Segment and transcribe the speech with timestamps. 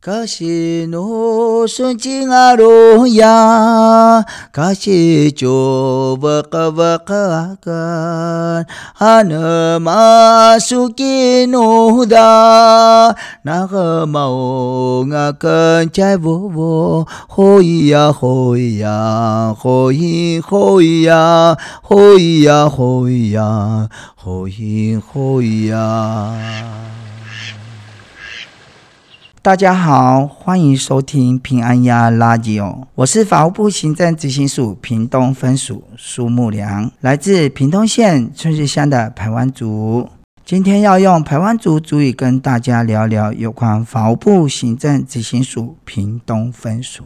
[0.00, 7.12] 卡西诺，圣金阿罗亚卡西就哇卡哇卡
[8.98, 18.28] 阿 ruh ya, 吉奴达，那个 cuh vaka vaka 咿呀 kan
[23.50, 23.88] anemah
[24.22, 26.97] suki 伊呀
[29.40, 40.08] 大家好，欢迎收听平安鸭垃圾哦，我是法务部行政执行署屏东分署苏木良，来自屏东县春日乡的排湾族。
[40.44, 47.04] 今天要用排湾族主语跟大家聊聊有关法务部行政执行署屏东分署。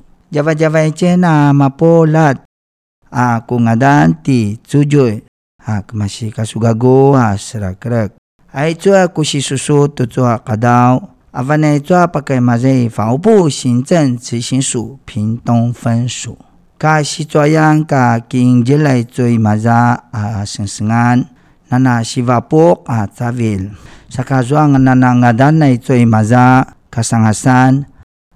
[11.32, 16.36] 阿凡内抓八个嘛瑞，法务部行政执行署屏东分署。
[16.76, 21.24] 噶是抓样噶今日来追马扎啊，省省安，
[21.70, 23.70] 那那是瓦波啊，扎维。
[24.10, 27.86] 萨卡抓个那那阿丹来追马扎，卡上阿三。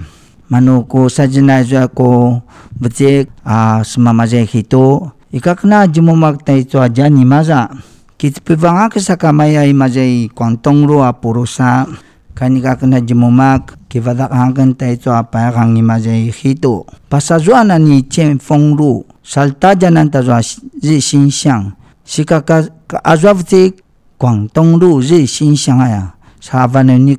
[0.50, 2.42] manu ko sajina jua ko
[2.80, 5.12] vjik a semama je hito.
[5.30, 7.70] Ikakna jumumak tai chua jani maza.
[8.18, 11.86] Kit pivanga ke sakamaya imajai kwantong ro apurusa
[12.34, 16.83] kanika kena jemumak kivadak hangkan tai chua pa gang imajai hito.
[17.06, 20.42] Pasajua na ni chen fong ru salta janan ta zwa
[20.83, 21.70] ri xin xiang
[22.02, 22.67] sika ka
[23.07, 23.70] azwa vti
[24.18, 27.14] kwang tong lu ri xin xiang ya sa van ni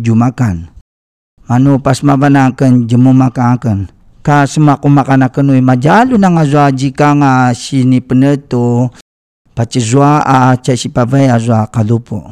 [0.00, 0.72] jumakan.
[1.50, 3.90] Manu pas mabana kan jemu makakan
[4.22, 8.88] ka sema ku makana kenui majalu nang azwa jika nga sini peneto
[9.52, 12.22] pachi zwa a cha si pavai azwa kalupo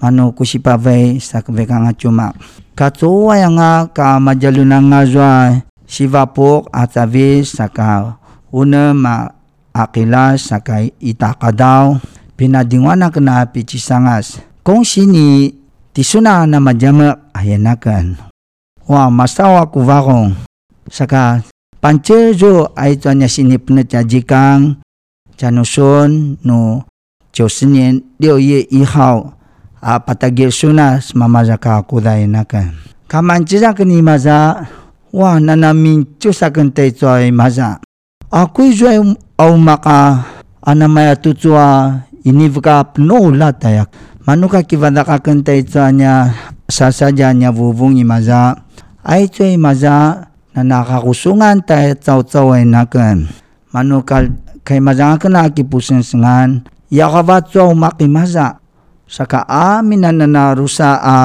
[0.00, 2.34] manu ku si pavai sa ka nga cuma.
[2.74, 3.60] Ka tsowa yang
[3.94, 8.16] ka majalu nang azwa sivapok atavi saka
[8.52, 11.96] una maakila sakay itakadaw
[12.36, 15.56] pinadingwana kana pichisangas kung sini
[15.96, 18.20] tisuna na majama ayanakan
[18.88, 20.36] wa masawa kuwakong
[20.92, 21.40] saka
[21.80, 24.76] pancejo aitanya sini penajikang
[25.40, 26.84] canusun no
[27.32, 29.32] Josenin Liu Ye I Hao
[29.80, 32.76] a patagir sunas mamazaka kudai nakan
[33.08, 34.68] kaman cizak ni maza
[35.12, 37.80] wa nanamin min cusakan ay maza.
[38.32, 38.96] Akui jua
[39.36, 40.24] au maka
[40.64, 43.92] anamaya tutuwa inivka pno latayak.
[44.24, 46.32] Manuka kivadakakan taitanya
[46.64, 48.56] sasaja nya vuvung imaza.
[49.04, 50.26] Ai jua imaza
[50.56, 53.28] na nakakusungan tayo e tsaw-tsaway nakan.
[53.68, 54.32] Manukal
[54.64, 56.64] kay mazangakan na akipusin sengan.
[56.88, 58.56] Yakabat jua umakimaza.
[59.04, 61.18] Saka amin na narusa a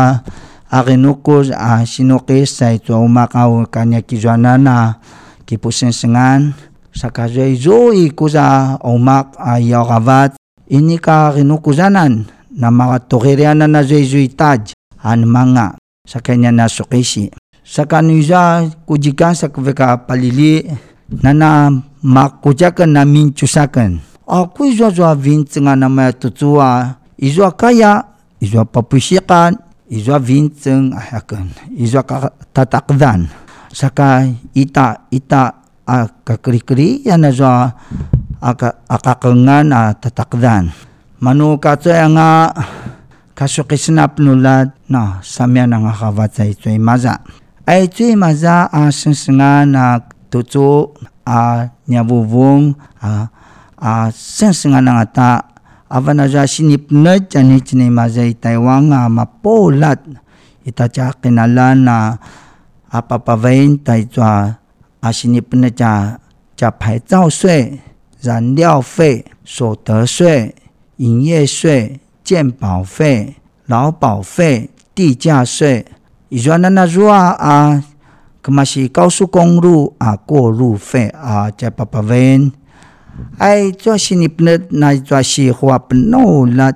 [0.68, 5.00] akinukos a sinukis sa ito umakaw kanya kijuanana
[5.48, 6.52] kipusin sengan
[6.98, 10.34] saka zoi kuza omak ayakavat
[10.66, 12.26] ini ka kinukuzanan
[12.58, 14.74] na mga tukirianan na zoi taj
[15.06, 15.78] an mga
[16.10, 17.30] sa kanya na sukisi.
[17.62, 20.66] Sa kanuza kujikan sa kveka palili
[21.22, 21.70] na na
[22.02, 24.02] makujakan na minchusakan.
[24.26, 29.56] Ako izwa zwa vint nga na may tutua izwa kaya izwa papusikan
[29.88, 32.04] izwa vint ayakan izwa
[32.52, 33.30] tatakdan
[33.72, 35.57] saka ita ita
[35.88, 37.72] a kakri-kri yan na sa
[38.92, 40.76] akakangan a tatakdan.
[41.24, 42.52] Manu katsoy nga
[43.34, 47.24] kasukisnap nulad na samya na nga kavat sa ito'y maza.
[47.64, 50.94] Ay ito'y maza a sensenga na tutso
[51.26, 53.32] a nyabubong a
[53.80, 55.30] a sensenga na nga ta
[55.88, 60.04] ava na ja sinipnat yan itinay maza itaiwang nga mapolat
[60.68, 62.20] ita cha kinalan na
[62.92, 64.60] apapavain tayo
[65.00, 66.20] 啊是你不能加
[66.56, 67.80] 加牌照税
[68.22, 70.56] 燃料费所得税
[70.98, 73.36] 营业税鉴保费
[73.66, 75.86] 劳保费地价税。
[76.30, 77.84] 伊说那那如何啊
[78.42, 82.52] 可嘛是高速公路啊过路费啊加八八万
[83.38, 85.80] 哎做事你不能那一做事 who i
[86.56, 86.74] 那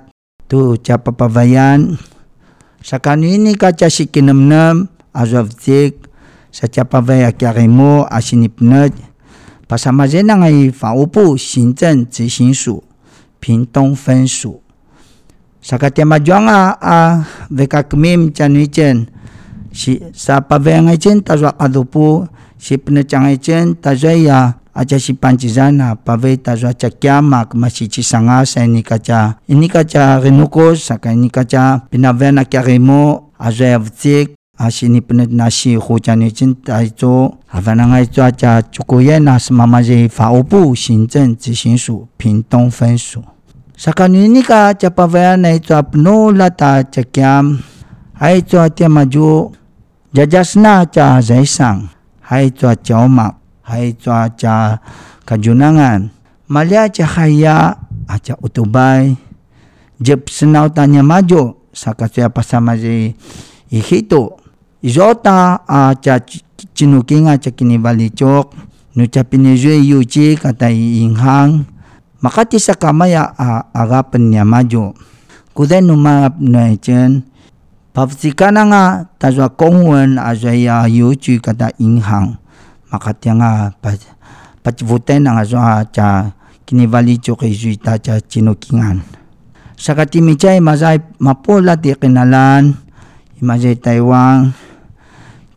[0.48, 1.78] 都加八八万呀
[2.80, 6.01] 啥卡尼你给我加些给你们呢啊说这个
[6.51, 8.93] cha pavaya kyarimo asinipnet
[9.67, 12.83] pasamazen na ngai 法务部行政执行署
[13.39, 14.61] 屏东分署
[15.61, 19.11] sa katyama juanga a vekakmim chanuichen
[19.75, 22.23] si sa pavaya ngai chen tazwa adupu
[22.57, 28.45] si pne changai chen tazaya aja si pancizana paveta zwa cha kiama kmasi chi sanga
[28.45, 31.29] sa ini kacha ini kacha renuko saka ini
[34.61, 38.31] kacha pinavena kya remo aja vtik asini penet nasi hujani cinta itu avana ngai zwa
[38.31, 43.23] cha chukuye na smama je fa upu 行政执行署屏东分署
[43.77, 47.61] saka ini ka cha pavena itu apno lata cha kiam
[48.19, 49.51] ai zwa tia maju
[50.13, 51.89] jajasna cha zaisang
[52.21, 54.79] hai zwa chaumak hai chua cha
[55.25, 56.09] kajunangan
[56.47, 57.77] malia cha haya
[58.07, 59.15] acha utubay
[60.01, 63.13] jep senau tanya maju saka saya pasama je
[63.69, 64.39] ihito
[64.82, 65.62] izota
[66.74, 67.50] chinukinga cha
[68.94, 71.64] nu cha pinijue yuchi kata inghang
[72.20, 74.92] makati sa kamaya a agapan niya maju.
[75.54, 77.22] Kuden numap na chen.
[77.92, 78.84] Pavsikana nga
[79.18, 82.36] tazwa kongwen azaya yuchi kata inghang
[82.92, 83.72] makatianga
[84.64, 86.32] pachvuten ang azwa cha
[86.64, 89.00] kinivali cho kay juita cha chinukingan.
[89.76, 92.72] Sa katimichay mazay mapula di kinalan,
[93.42, 94.52] imazay Taiwan,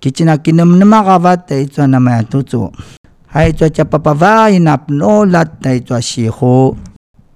[0.06, 2.70] kichina kinam na makabat tay ito na may atuto.
[3.34, 6.78] Hay ito cha papavay na pnolat tay ito siho,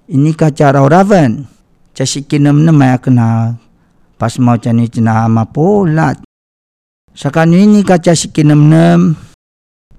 [0.05, 1.49] ini ka cha rauravan,
[1.97, 3.57] cha si kinam na may akna,
[4.21, 6.21] pas mau cha ni china mapulat.
[7.17, 9.17] Sa kanini ka cha si kinam nam,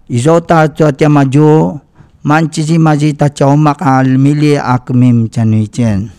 [0.06, 1.74] izota cho tia maju
[2.22, 6.14] manchi ji maji ta chau makal mili akmim chanui chen.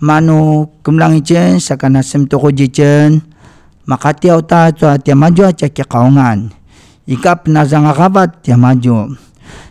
[0.00, 3.20] Manu kumlang chen sakana sem to ko ji chen
[3.86, 6.50] makati ta cho tia maju cha ki kaungan.
[7.06, 9.14] Ikap na zanga kabat tia maju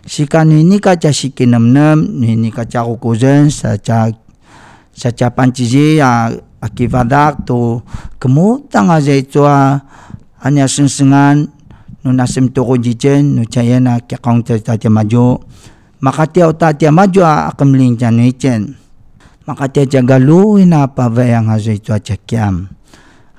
[0.05, 4.09] sikan ini ka cha sikinam nam ini ka cha ko zen sa cha
[4.93, 6.31] sa cha panchi ji ya
[6.61, 7.81] akivadak to
[8.21, 9.81] kemu tanga zai chua
[10.41, 11.49] anya sensengan
[12.05, 15.41] nu nasim to ko jichen nu chayana kya kaung ta ta maju
[16.01, 17.21] makatia ta tia maju
[18.37, 18.77] chen
[19.45, 21.97] makatia jaga lu ina pa ve yang ha zai chwa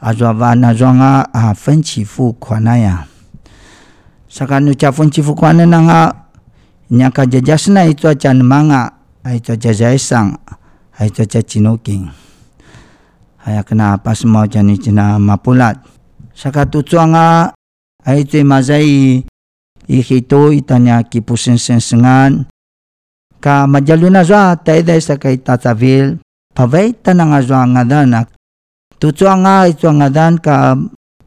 [0.00, 3.06] chakyam azwa va na zonga a fen chi fu kwana ya
[4.28, 6.00] saka nu cha fen chi fu kwana na nga
[6.90, 8.93] nya ka jajasna itu chan manga
[9.25, 10.37] ai to jajai sang
[10.98, 12.08] ai to cha chinoking
[13.43, 15.78] haya kena pas mau jani cina mapulat
[16.34, 17.52] saka tu nga
[18.06, 18.87] ay ito'y mazay
[19.90, 22.46] ihito itanya kipusin sensengan
[23.43, 26.19] ka majalu na zwa tayo sa kay tatavil
[26.54, 27.66] pavay tanang azwa
[28.96, 30.72] Tutuanga ituanga dan ka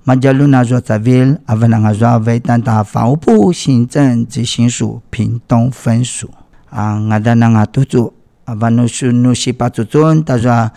[0.02, 6.26] majalu na zotavil avana nga zavai tanta faupu sinzen tsisin su pin tong fen su
[6.74, 8.10] anga dananga tutu
[8.50, 10.74] avanu sunu sipa tutun taza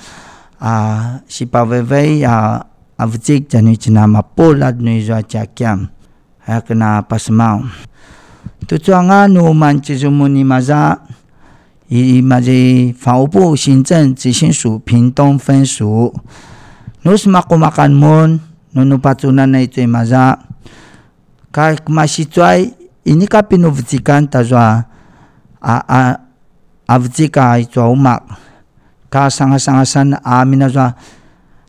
[0.61, 0.73] a
[1.25, 2.61] sipa vevei a
[3.01, 5.89] avzik janu tsinama pola duni zwa jakiam
[6.45, 7.73] ha kina pasmaum
[8.69, 11.01] tutuanga nuu man tsin sunu ni maza
[11.89, 16.13] i maji faupu sinzen tsisin su pin tong fen su
[17.03, 18.31] nus makumakan mon
[18.73, 20.39] nunu patunan na ito maza.
[21.53, 22.73] Ka masitway
[23.05, 24.89] ini ka pinuvtikan tazwa
[25.61, 26.03] a a
[26.89, 28.25] avtika ito umak.
[29.13, 30.97] Ka sanga-sangasan amin na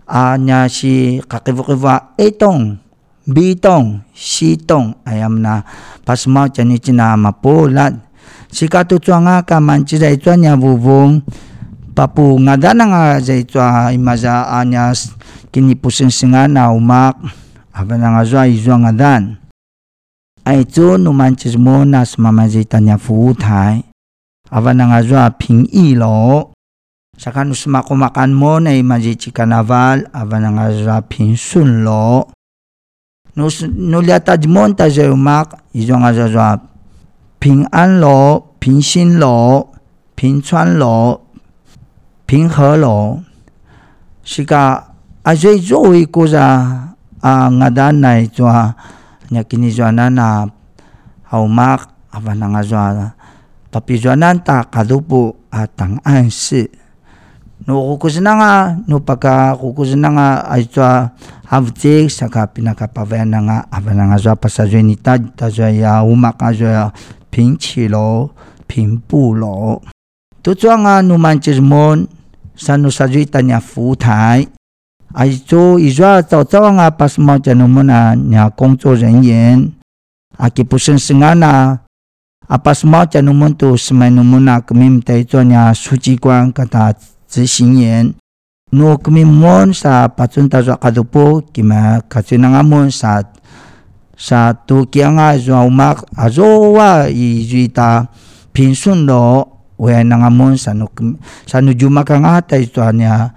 [0.08, 2.80] a nya si kakivukiva etong
[3.24, 5.63] bitong sitong ayam na
[6.04, 7.96] pasmao chani china mapulat
[8.52, 9.96] sika tu chua nga ka manchi
[11.94, 14.92] papu nga dana nga zai chua imaza anya
[15.54, 17.16] kini pusin singa na umak
[17.74, 19.24] aba na nga zua izua nga dan.
[20.44, 23.86] Ai chu nu manchi mo na smama zai tanya fu thai
[24.52, 26.52] aba na nga zua ping i lo.
[27.14, 32.34] Saka nu smako makan mo na imaji chikanaval aba na nga zua ping sun lo.
[33.38, 36.74] Nus nuliata jmon ta umak izong aza zwa
[37.44, 38.80] ping an lo, ping
[39.20, 39.68] lo,
[40.16, 40.40] ping
[40.80, 41.23] lo,
[42.34, 43.22] ping he lo.
[44.25, 44.90] Sika
[45.22, 46.42] azoi zoi kuza
[47.22, 48.74] a ngadan nai zwa
[49.30, 50.50] nyakini zwa na
[51.30, 53.13] haumak avana nga zwa
[53.70, 56.66] papi zwa nan ta kadupu a tang an si.
[57.70, 58.52] no kukus na nga
[58.90, 61.13] no pagka kukus na nga ay sa
[61.54, 66.02] havjek saka pinakapawayan na nga aba na nga zwa pasajwe ni ta ta zwa ya
[66.02, 66.90] umak nga zwa
[67.30, 68.34] pinchi lo
[68.66, 69.86] pinpu lo
[70.42, 72.23] tu zwa nga no manchis mon
[72.56, 74.48] sanu saju tanya fu tai
[75.14, 79.22] ai zo i zua to to nga pas mau janu mona nya kong zo ren
[79.22, 79.70] yen.
[80.34, 81.86] A ki pusen sengana
[82.50, 86.98] apa semua janu mon tu semai numuna kemim tai zo nya suci ka kata
[87.30, 88.06] zi xin yen.
[88.74, 93.22] No kemim mon sa patun ta zua kadupo kima nga mon sa
[94.18, 98.10] sa tu kianga zua umak zo wa i ta
[98.50, 99.53] pinsun lo
[99.84, 103.36] we na nga mon sa no juma ka nga ta zwa nya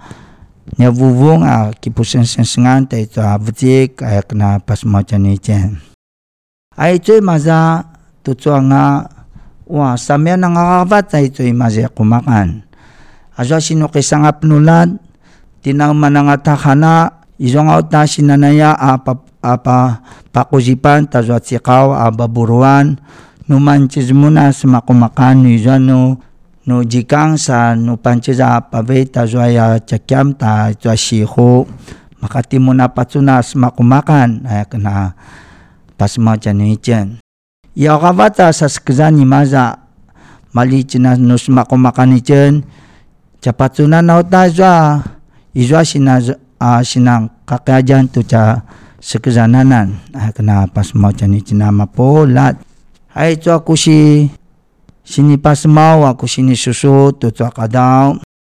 [0.79, 5.75] nya vuvung a kipusen sensengan ta zwa vjek ay kna pas mo chani chen.
[6.79, 7.83] Ai choi maza
[8.23, 9.11] tu nga
[9.67, 12.63] wa samya na nga ba ta choi maza kumakan.
[13.37, 14.89] Azo sino kisanga penulat,
[15.61, 20.01] tinang mananga takana, izong out na sinanaya apa, apa
[20.33, 22.97] pakuzipan, tazo at sikaw, ababuruan,
[23.45, 25.45] numanchiz muna sa makumakan,
[26.67, 29.57] no jikang sa no panchiza pave, tazo ay
[29.87, 31.65] chakyam, ta ito siho,
[32.19, 35.15] makati muna patsuna sa makumakan, ay kana
[35.95, 37.07] pasma dyan ichen.
[37.71, 39.79] Yakavata sa skizani maza,
[40.51, 42.67] mali china no sa makumakan ichen,
[43.37, 45.03] Capatuna na ta jwa
[45.53, 46.19] izwa sina
[46.59, 48.61] a sinang kakajan tu cha
[48.99, 52.57] sekezananan a kena pas mau chani cina mapolat
[53.13, 54.25] hai tu aku si
[55.07, 58.13] 心里八十毛啊恭喜你叔叔都做好到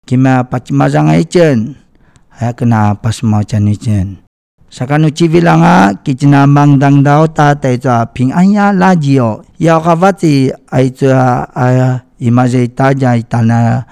[0.07, 1.77] 给你们把鸡毛让爱情
[2.27, 4.17] 还要跟他八十毛钱一斤
[4.71, 13.85] 啥个路基费让啊给你拿盲蛋刀他带着平安夜垃圾哦要害怕的爱着啊哎呀你们在大家一旦呢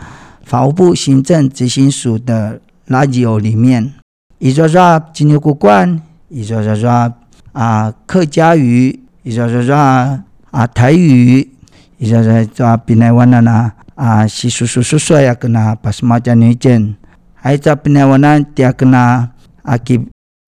[0.43, 2.59] 防护部行政执行署的
[2.89, 3.93] 垃圾哦里面
[4.39, 7.13] 一座 rap 金牛骨罐一座 rap
[7.53, 10.21] 啊客家语一座 rap
[10.53, 11.51] 啊台语
[11.99, 13.57] iza za ta pinaiwana na
[13.97, 16.95] a si susu susu ya kena pas macan ijen
[17.41, 19.33] hai ta pinaiwana tia kena
[19.65, 20.05] aki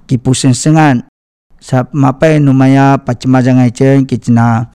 [0.07, 1.09] kipusen sengan
[1.59, 4.71] Sa mapai numaya pacemajang ijen kicina